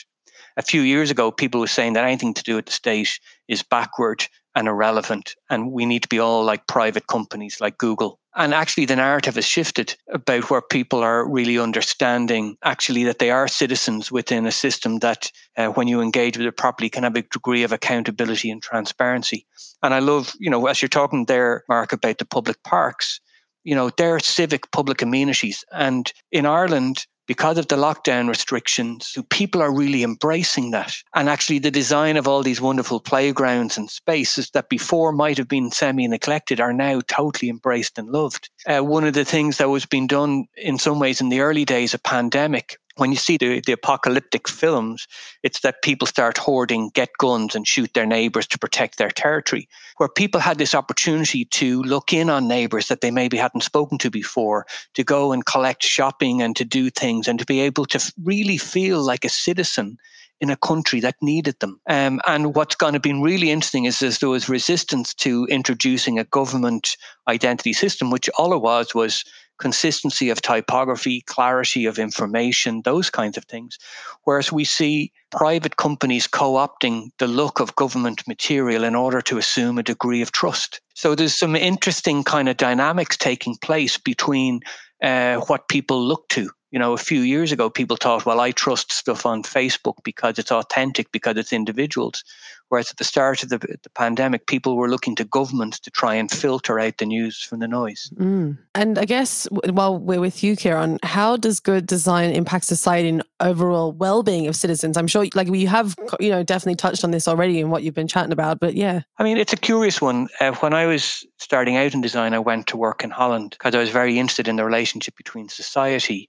[0.57, 3.63] A few years ago, people were saying that anything to do with the state is
[3.63, 8.53] backward and irrelevant, and we need to be all like private companies like Google and
[8.53, 13.49] actually, the narrative has shifted about where people are really understanding actually that they are
[13.49, 17.23] citizens within a system that, uh, when you engage with it properly, can have a
[17.23, 19.47] degree of accountability and transparency.
[19.83, 23.21] And I love, you know, as you're talking there, Mark, about the public parks,
[23.65, 25.65] you know, they're civic public amenities.
[25.73, 30.95] And in Ireland, because of the lockdown restrictions, people are really embracing that.
[31.15, 35.49] And actually, the design of all these wonderful playgrounds and spaces that before might have
[35.49, 38.51] been semi neglected are now totally embraced and loved.
[38.67, 41.65] Uh, one of the things that was being done in some ways in the early
[41.65, 45.07] days of pandemic when you see the, the apocalyptic films,
[45.43, 49.69] it's that people start hoarding, get guns, and shoot their neighbors to protect their territory.
[49.99, 53.99] Where people had this opportunity to look in on neighbors that they maybe hadn't spoken
[53.99, 57.87] to before, to go and collect shopping and to do things, and to be able
[57.87, 59.99] to really feel like a citizen
[60.41, 61.81] in a country that needed them.
[61.89, 66.19] Um, and what's going to be really interesting is, is there was resistance to introducing
[66.19, 69.25] a government identity system, which all it was was
[69.59, 73.79] consistency of typography, clarity of information, those kinds of things.
[74.25, 79.39] Whereas we see private companies co opting the look of government material in order to
[79.39, 80.81] assume a degree of trust.
[80.95, 84.61] So there's some interesting kind of dynamics taking place between
[85.03, 86.51] uh, what people look to.
[86.71, 90.39] You know, a few years ago, people thought, well, I trust stuff on Facebook because
[90.39, 92.25] it's authentic, because it's individuals.
[92.69, 96.15] Whereas at the start of the, the pandemic, people were looking to government to try
[96.15, 98.11] and filter out the news from the noise.
[98.17, 98.59] Mm.
[98.75, 103.23] And I guess while we're with you, Kieran, how does good design impact society and
[103.39, 104.97] overall well-being of citizens?
[104.97, 107.95] I'm sure, like we have, you know, definitely touched on this already in what you've
[107.95, 108.59] been chatting about.
[108.59, 110.29] But yeah, I mean, it's a curious one.
[110.41, 113.75] Uh, when I was starting out in design, I went to work in Holland because
[113.75, 116.29] I was very interested in the relationship between society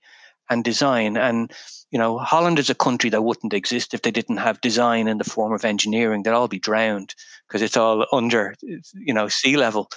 [0.50, 1.18] and design.
[1.18, 1.52] And
[1.92, 5.18] you know, Holland is a country that wouldn't exist if they didn't have design in
[5.18, 6.24] the form of engineering.
[6.24, 7.16] They'd all be drowned
[7.48, 8.56] because it's all under,
[8.94, 9.90] you know, sea level.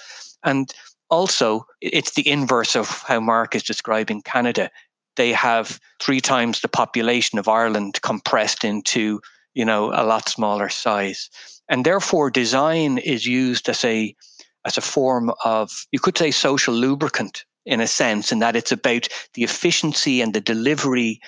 [0.43, 0.73] And
[1.09, 4.71] also, it's the inverse of how Mark is describing Canada.
[5.17, 9.19] They have three times the population of Ireland compressed into,
[9.53, 11.29] you know, a lot smaller size.
[11.67, 14.15] And therefore, design is used as a
[14.63, 18.71] as a form of, you could say, social lubricant in a sense, in that it's
[18.71, 21.19] about the efficiency and the delivery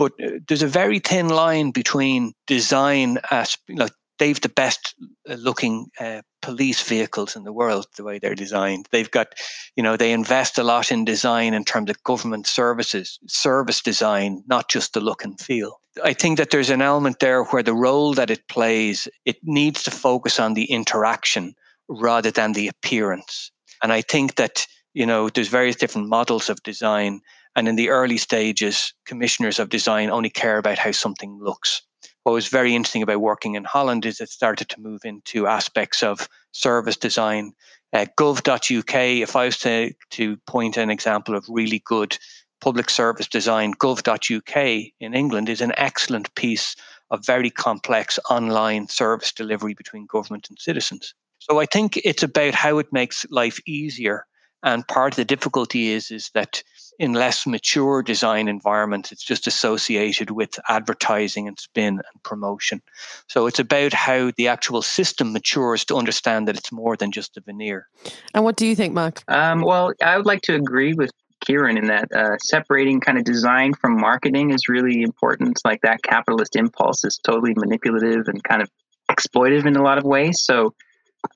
[0.00, 4.94] but uh, there's a very thin line between design as like they've the best
[5.28, 8.88] uh, looking uh, police vehicles in the world the way they're designed.
[8.90, 9.34] They've got
[9.76, 14.42] you know they invest a lot in design in terms of government services service design
[14.46, 15.82] not just the look and feel.
[16.02, 19.82] I think that there's an element there where the role that it plays it needs
[19.82, 21.54] to focus on the interaction
[21.90, 23.52] rather than the appearance.
[23.82, 27.20] And i think that you know there's various different models of design
[27.60, 31.82] and in the early stages, commissioners of design only care about how something looks.
[32.22, 36.02] What was very interesting about working in Holland is it started to move into aspects
[36.02, 37.52] of service design.
[37.92, 42.16] Uh, gov.uk, if I was to, to point an example of really good
[42.62, 44.56] public service design, gov.uk
[44.98, 46.74] in England is an excellent piece
[47.10, 51.12] of very complex online service delivery between government and citizens.
[51.40, 54.24] So I think it's about how it makes life easier.
[54.62, 56.62] And part of the difficulty is, is that
[56.98, 62.82] in less mature design environments, it's just associated with advertising and spin and promotion.
[63.26, 67.38] So it's about how the actual system matures to understand that it's more than just
[67.38, 67.88] a veneer.
[68.34, 69.22] And what do you think, Mark?
[69.28, 73.24] Um, well, I would like to agree with Kieran in that uh, separating kind of
[73.24, 75.58] design from marketing is really important.
[75.64, 78.68] Like that capitalist impulse is totally manipulative and kind of
[79.10, 80.42] exploitive in a lot of ways.
[80.42, 80.74] So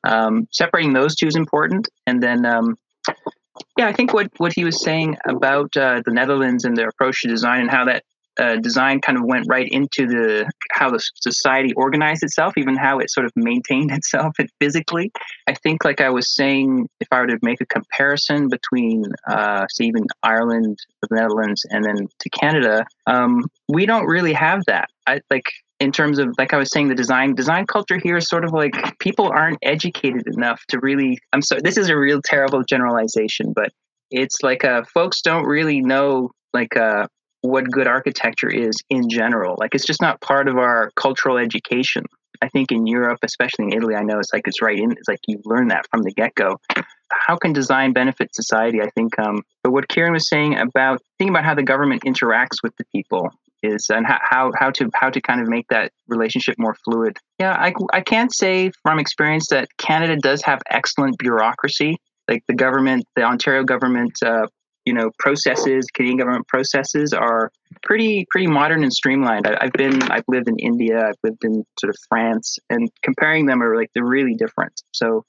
[0.04, 1.88] um, separating those two is important.
[2.06, 2.76] And then um,
[3.76, 7.22] yeah, I think what, what he was saying about uh, the Netherlands and their approach
[7.22, 8.04] to design and how that
[8.38, 12.98] uh, design kind of went right into the how the society organized itself, even how
[12.98, 15.12] it sort of maintained itself physically.
[15.46, 19.66] I think, like I was saying, if I were to make a comparison between, uh,
[19.70, 24.88] say, even Ireland, the Netherlands, and then to Canada, um, we don't really have that.
[25.06, 25.44] I like
[25.84, 28.52] in terms of like I was saying, the design design culture here is sort of
[28.52, 31.18] like people aren't educated enough to really.
[31.32, 33.70] I'm sorry, this is a real terrible generalization, but
[34.10, 37.06] it's like uh, folks don't really know like uh,
[37.42, 39.56] what good architecture is in general.
[39.58, 42.04] Like it's just not part of our cultural education.
[42.42, 44.90] I think in Europe, especially in Italy, I know it's like it's right in.
[44.92, 46.58] It's like you learn that from the get go.
[47.10, 48.80] How can design benefit society?
[48.80, 49.18] I think.
[49.18, 52.84] Um, but what Kieran was saying about thinking about how the government interacts with the
[52.86, 53.30] people
[53.64, 57.16] is and how, how to how to kind of make that relationship more fluid.
[57.38, 61.96] Yeah, I, I can't say from experience that Canada does have excellent bureaucracy.
[62.28, 64.46] Like the government, the Ontario government, uh,
[64.84, 67.50] you know, processes, Canadian government processes are
[67.82, 69.46] pretty pretty modern and streamlined.
[69.46, 73.46] I, have been, I've lived in India, I've lived in sort of France, and comparing
[73.46, 74.80] them are like they're really different.
[74.92, 75.24] So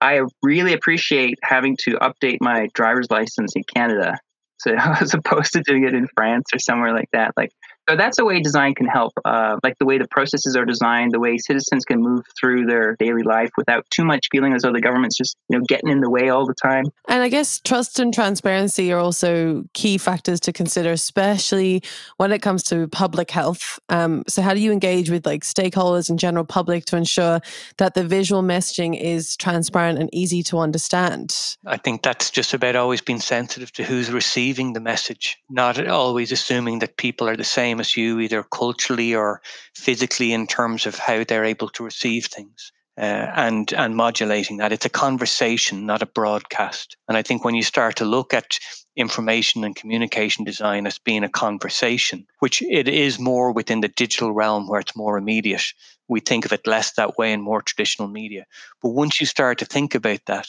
[0.00, 4.18] I really appreciate having to update my driver's license in Canada
[4.64, 7.32] so as opposed to doing it in France or somewhere like that.
[7.36, 7.50] Like
[7.88, 11.12] so that's the way design can help, uh, like the way the processes are designed,
[11.12, 14.72] the way citizens can move through their daily life without too much feeling as though
[14.72, 16.84] the government's just you know getting in the way all the time.
[17.08, 21.82] And I guess trust and transparency are also key factors to consider, especially
[22.16, 23.78] when it comes to public health.
[23.88, 27.40] Um, so how do you engage with like stakeholders and general public to ensure
[27.76, 31.56] that the visual messaging is transparent and easy to understand?
[31.66, 36.32] I think that's just about always being sensitive to who's receiving the message, not always
[36.32, 39.40] assuming that people are the same same as you, either culturally or
[39.74, 42.72] physically, in terms of how they're able to receive things.
[42.96, 44.72] Uh, and and modulating that.
[44.72, 46.96] It's a conversation not a broadcast.
[47.08, 48.60] And i think when you start to look at
[48.94, 54.30] information and communication design as being a conversation which it is more within the digital
[54.32, 55.64] realm where it's more immediate
[56.06, 58.46] we think of it less that way in more traditional media.
[58.80, 60.46] But once you start to think about that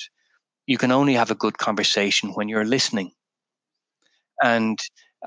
[0.68, 3.12] you can only have a good conversation when you're listening.
[4.44, 4.78] And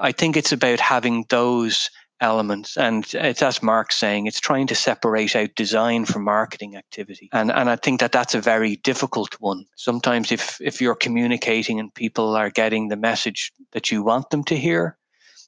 [0.00, 4.74] I think it's about having those elements and it's as mark's saying it's trying to
[4.74, 7.28] separate out design from marketing activity.
[7.32, 9.64] And and i think that that's a very difficult one.
[9.76, 14.42] Sometimes if if you're communicating and people are getting the message that you want them
[14.44, 14.98] to hear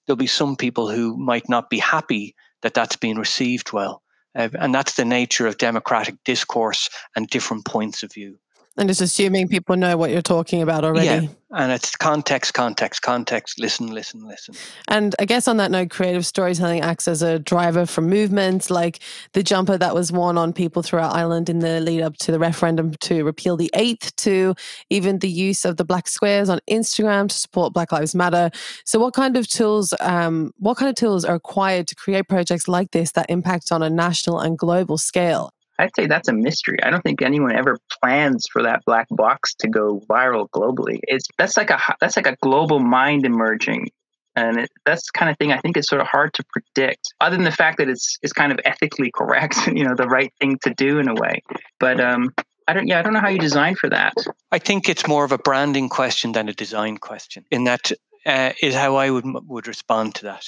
[0.06, 4.02] there'll be some people who might not be happy that that's being received well.
[4.34, 8.38] Uh, and that's the nature of democratic discourse and different points of view.
[8.80, 11.26] And just assuming people know what you're talking about already.
[11.26, 11.28] Yeah.
[11.52, 14.54] And it's context, context, context, listen, listen, listen.
[14.88, 19.00] And I guess on that note, creative storytelling acts as a driver for movements like
[19.34, 22.38] the jumper that was worn on people throughout Ireland in the lead up to the
[22.38, 24.54] referendum to repeal the eighth, to
[24.88, 28.50] even the use of the black squares on Instagram to support Black Lives Matter.
[28.86, 32.66] So what kind of tools um, what kind of tools are required to create projects
[32.66, 35.52] like this that impact on a national and global scale?
[35.80, 36.78] I'd say that's a mystery.
[36.82, 41.00] I don't think anyone ever plans for that black box to go viral globally.
[41.04, 43.88] It's that's like a that's like a global mind emerging,
[44.36, 47.14] and it, that's the kind of thing I think is sort of hard to predict.
[47.20, 50.32] Other than the fact that it's it's kind of ethically correct, you know, the right
[50.38, 51.42] thing to do in a way.
[51.78, 52.34] But um,
[52.68, 52.86] I don't.
[52.86, 54.12] Yeah, I don't know how you design for that.
[54.52, 57.46] I think it's more of a branding question than a design question.
[57.50, 57.90] In that
[58.26, 60.44] uh, is how I would would respond to that.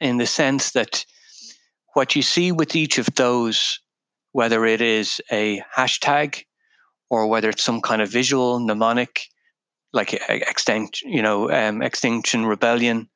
[0.00, 1.06] In the sense that
[1.94, 3.80] what you see with each of those
[4.34, 6.42] whether it is a hashtag
[7.08, 9.20] or whether it's some kind of visual mnemonic
[9.92, 13.08] like extinction, you know, um, extinction rebellion.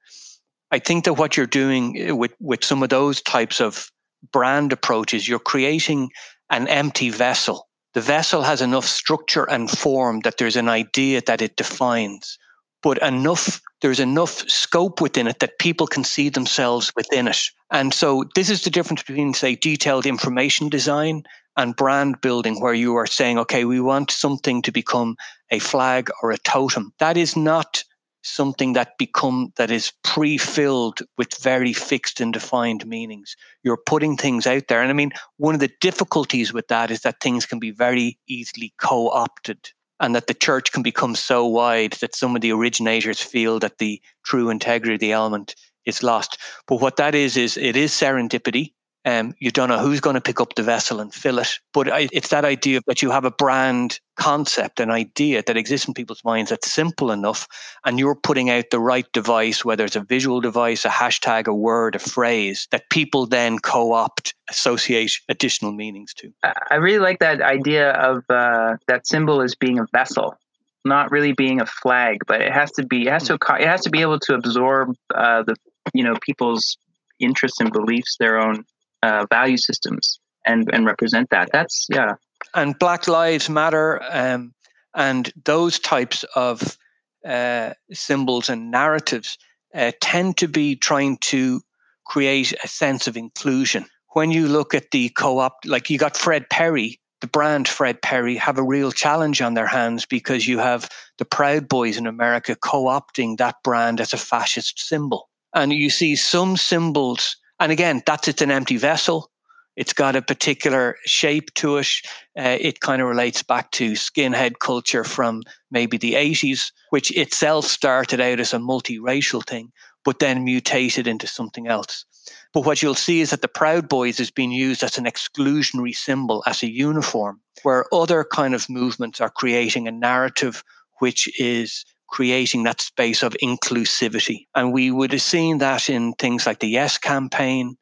[0.71, 3.91] I think that what you're doing eh, with with some of those types of
[4.33, 6.11] brand approaches, you're creating
[6.51, 7.67] an empty vessel.
[7.95, 12.39] The vessel has enough structure and form that there's an idea that it defines,
[12.83, 17.39] but enough there's enough scope within it that people can see themselves within it.
[17.71, 21.23] And so this is the difference between, say, detailed information design
[21.57, 25.17] and brand building, where you are saying, okay, we want something to become
[25.51, 26.93] a flag or a totem.
[26.99, 27.83] That is not
[28.23, 34.47] something that become that is pre-filled with very fixed and defined meanings you're putting things
[34.47, 37.61] out there and i mean one of the difficulties with that is that things can
[37.61, 39.71] be very easily co-opted
[40.01, 43.79] and that the church can become so wide that some of the originators feel that
[43.79, 46.39] the true integrity of the element is lost.
[46.67, 48.73] But what that is is it is serendipity.
[49.09, 51.59] Um, you don't know who's going to pick up the vessel and fill it.
[51.73, 55.89] But I, it's that idea that you have a brand concept, an idea that exists
[55.89, 57.49] in people's minds that's simple enough,
[57.87, 61.55] and you're putting out the right device, whether it's a visual device, a hashtag, a
[61.55, 66.31] word, a phrase, that people then co opt, associate additional meanings to.
[66.71, 70.37] I really like that idea of uh, that symbol as being a vessel
[70.85, 73.83] not really being a flag, but it has to be it has to it has
[73.83, 75.57] to be able to absorb uh, the
[75.93, 76.77] you know people's
[77.21, 78.65] interests and beliefs, their own
[79.03, 81.51] uh, value systems, and and represent that.
[81.53, 82.15] That's yeah.
[82.55, 84.55] And Black Lives Matter, um,
[84.95, 86.79] and those types of
[87.27, 89.39] uh, symbols and narratives
[89.75, 91.61] uh, tend to be trying to
[92.07, 93.85] create a sense of inclusion.
[94.15, 98.37] When you look at the co-op, like you got Fred Perry, the brand Fred Perry
[98.37, 100.89] have a real challenge on their hands because you have
[101.19, 105.29] the Proud Boys in America co opting that brand as a fascist symbol.
[105.55, 109.31] And you see some symbols, and again, that's it's an empty vessel.
[109.77, 111.89] It's got a particular shape to it.
[112.37, 117.65] Uh, it kind of relates back to skinhead culture from maybe the 80s, which itself
[117.65, 119.71] started out as a multiracial thing,
[120.05, 122.05] but then mutated into something else.
[122.53, 125.95] But what you'll see is that the Proud Boys is being used as an exclusionary
[125.95, 130.65] symbol, as a uniform, where other kind of movements are creating a narrative
[130.99, 134.47] which is creating that space of inclusivity.
[134.55, 137.77] And we would have seen that in things like the Yes campaign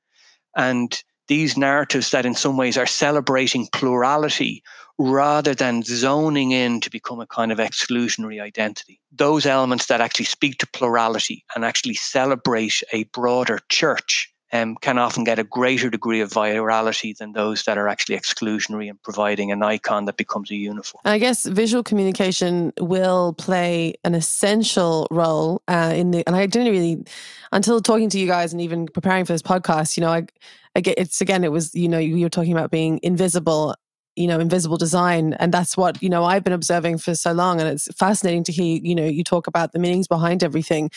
[0.56, 4.62] and these narratives that in some ways are celebrating plurality
[4.98, 9.00] rather than zoning in to become a kind of exclusionary identity.
[9.12, 14.32] Those elements that actually speak to plurality and actually celebrate a broader church
[14.62, 18.88] um, can often get a greater degree of virality than those that are actually exclusionary
[18.88, 21.02] and providing an icon that becomes a uniform.
[21.04, 26.72] I guess visual communication will play an essential role uh, in the, and I didn't
[26.72, 27.04] really,
[27.52, 30.26] until talking to you guys and even preparing for this podcast, you know, I,
[30.74, 33.74] I get, it's again, it was, you know, you were talking about being invisible
[34.16, 35.34] you know invisible design.
[35.34, 38.52] And that's what you know i've been observing for so long and it's fascinating to
[38.52, 40.90] hear you know you talk about the meanings behind everything.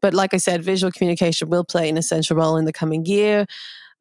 [0.00, 3.46] But like i said visual communication will play an essential role in the coming year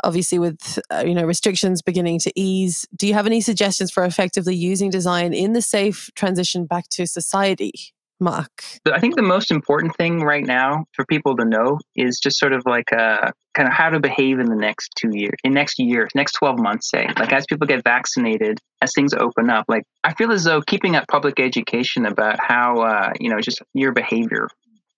[0.04, 2.86] obviously with uh, you know restrictions beginning to ease.
[2.96, 7.08] Do you have any suggestions for effectively using design in the safe transition back to
[7.08, 7.94] society
[8.24, 8.64] Mark?
[8.92, 12.54] I think the most important thing right now for people to know is just sort
[12.54, 15.54] of like a uh, kind of how to behave in the next two years, in
[15.54, 17.08] next year, next 12 months, say.
[17.20, 20.96] Like as people get vaccinated, as things open up, like I feel as though keeping
[20.96, 24.48] up public education about how, uh, you know, just your behavior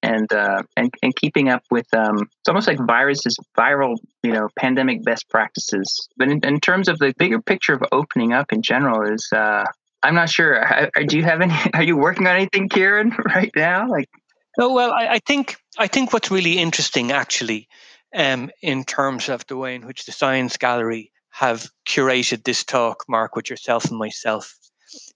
[0.06, 4.48] and uh, and and keeping up with um, it's almost like viruses, viral, you know,
[4.58, 6.08] pandemic best practices.
[6.18, 9.66] But in, in terms of the bigger picture of opening up in general, is uh,
[10.04, 10.90] I'm not sure.
[10.96, 11.56] i Do you have any?
[11.74, 13.90] Are you working on anything, Kieran, right now?
[13.90, 14.10] Like,
[14.60, 17.68] oh well, I, I think I think what's really interesting, actually,
[18.16, 23.04] um, in terms of the way in which the Science Gallery have curated this talk,
[23.10, 24.58] Mark, with yourself and myself,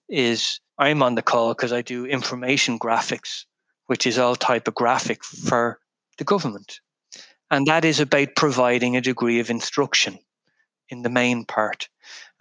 [0.10, 3.46] is I'm on the call because I do information graphics,
[3.88, 5.80] which is all typographic for
[6.18, 6.80] the government.
[7.52, 10.20] And that is about providing a degree of instruction
[10.90, 11.90] in the main part.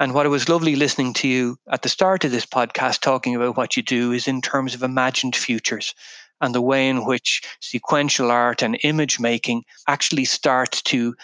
[0.01, 3.35] And what it was lovely listening to you at the start of this podcast talking
[3.35, 5.93] about what you do is in terms of imagined futures
[6.41, 11.17] and the way in which sequential art and image making actually starts to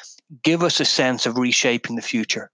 [0.43, 2.51] give us a sense of reshaping the future.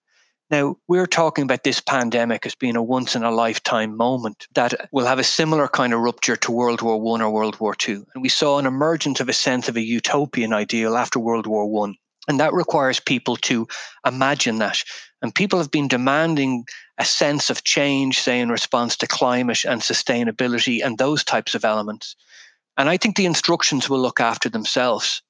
[0.51, 4.89] Now, we're talking about this pandemic as being a once in a lifetime moment that
[4.93, 8.05] will have a similar kind of rupture to World War One or World War Two.
[8.14, 11.71] And we saw an emergence of a sense of a utopian ideal after World War
[11.71, 11.95] One.
[12.29, 13.66] And that requires people to
[14.07, 14.83] imagine that.
[15.23, 16.64] And people have been demanding
[16.99, 21.64] a sense of change, say, in response to climate and sustainability and those types of
[21.64, 22.16] elements.
[22.77, 25.23] And I think the instructions will look after themselves.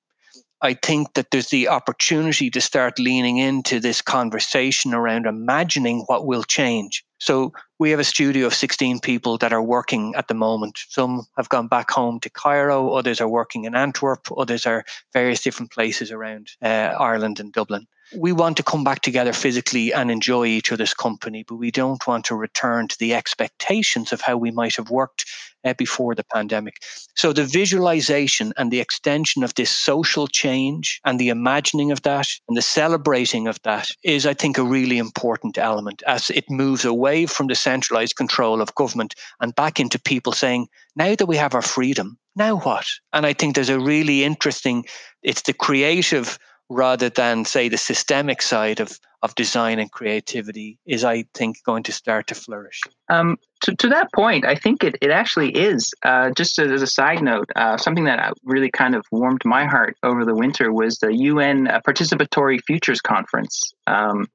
[0.63, 6.27] I think that there's the opportunity to start leaning into this conversation around imagining what
[6.27, 7.05] will change.
[7.21, 10.79] So we have a studio of 16 people that are working at the moment.
[10.89, 15.43] Some have gone back home to Cairo, others are working in Antwerp, others are various
[15.43, 17.87] different places around uh, Ireland and Dublin
[18.17, 22.07] we want to come back together physically and enjoy each other's company, but we don't
[22.07, 25.25] want to return to the expectations of how we might have worked
[25.65, 26.75] uh, before the pandemic.
[27.15, 32.29] So, the visualization and the extension of this social change and the imagining of that
[32.49, 36.85] and the celebrating of that is, I think, a really important element as it moves
[36.85, 41.37] away from the centralized control of government and back into people saying, now that we
[41.37, 42.87] have our freedom, now what?
[43.13, 44.87] And I think there's a really interesting,
[45.23, 46.39] it's the creative
[46.71, 51.83] rather than say the systemic side of of design and creativity is i think going
[51.83, 52.81] to start to flourish.
[53.11, 56.87] Um, to, to that point i think it, it actually is uh, just as a
[56.87, 60.97] side note uh, something that really kind of warmed my heart over the winter was
[60.99, 63.73] the un uh, participatory futures conference.
[63.87, 64.27] Um,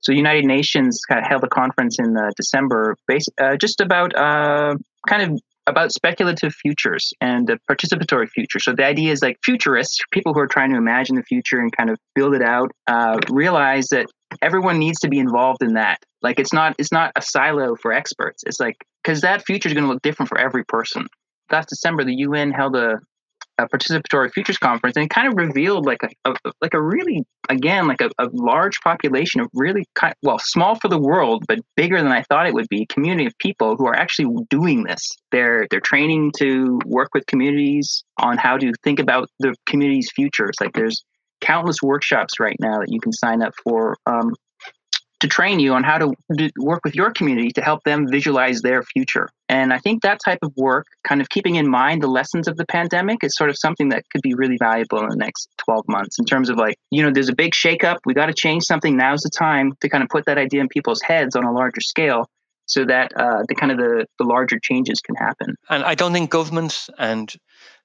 [0.00, 2.96] so united nations kind of held a conference in uh, december
[3.38, 4.74] uh, just about uh,
[5.06, 8.58] kind of about speculative futures and the participatory future.
[8.58, 11.74] So the idea is like futurists, people who are trying to imagine the future and
[11.74, 14.06] kind of build it out, uh, realize that
[14.42, 15.98] everyone needs to be involved in that.
[16.22, 18.42] Like it's not it's not a silo for experts.
[18.46, 21.06] It's like because that future is going to look different for every person.
[21.50, 22.98] Last December, the UN held a
[23.58, 27.86] a participatory futures conference and kind of revealed like a, a like a really again
[27.86, 32.02] like a, a, large population of really kind well small for the world but bigger
[32.02, 35.16] than i thought it would be community of people who are actually doing this.
[35.30, 40.54] They're they're training to work with communities on how to think about the community's futures.
[40.60, 41.04] Like there's
[41.40, 44.34] countless workshops right now that you can sign up for um,
[45.20, 46.12] to train you on how to
[46.58, 49.28] work with your community to help them visualize their future.
[49.48, 52.56] And I think that type of work, kind of keeping in mind the lessons of
[52.56, 55.84] the pandemic, is sort of something that could be really valuable in the next 12
[55.88, 57.98] months in terms of like, you know, there's a big shakeup.
[58.04, 58.96] We got to change something.
[58.96, 61.80] Now's the time to kind of put that idea in people's heads on a larger
[61.80, 62.28] scale
[62.66, 65.54] so that uh, the kind of the, the larger changes can happen.
[65.68, 67.32] And I don't think governments and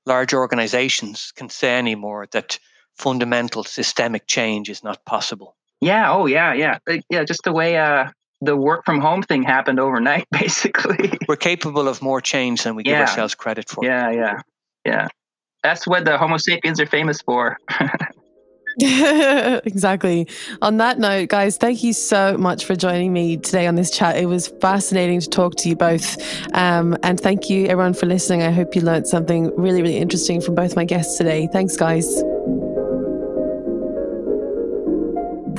[0.05, 2.59] large organizations can say anymore that
[2.97, 5.55] fundamental systemic change is not possible.
[5.81, 6.11] Yeah.
[6.11, 6.53] Oh, yeah.
[6.53, 6.77] Yeah.
[7.09, 7.23] Yeah.
[7.23, 8.09] Just the way uh,
[8.41, 11.11] the work from home thing happened overnight, basically.
[11.27, 12.99] We're capable of more change than we yeah.
[12.99, 13.83] give ourselves credit for.
[13.83, 14.11] Yeah.
[14.11, 14.41] Yeah.
[14.85, 15.07] Yeah.
[15.63, 17.57] That's what the Homo sapiens are famous for.
[18.81, 20.25] exactly.
[20.61, 24.15] On that note, guys, thank you so much for joining me today on this chat.
[24.15, 26.17] It was fascinating to talk to you both.
[26.55, 28.41] Um, and thank you, everyone, for listening.
[28.41, 31.49] I hope you learned something really, really interesting from both my guests today.
[31.51, 32.23] Thanks, guys.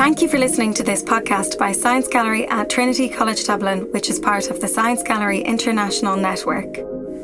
[0.00, 4.08] Thank you for listening to this podcast by Science Gallery at Trinity College Dublin, which
[4.08, 6.78] is part of the Science Gallery International Network.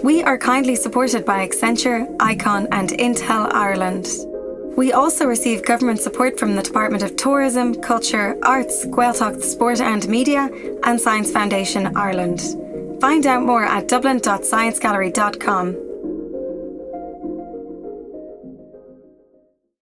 [0.04, 4.08] We are kindly supported by Accenture, Icon, and Intel Ireland.
[4.76, 10.06] We also receive government support from the Department of Tourism, Culture, Arts, Gaeltacht, Sport and
[10.06, 10.50] Media,
[10.82, 12.42] and Science Foundation Ireland.
[13.00, 15.85] Find out more at dublin.sciencegallery.com.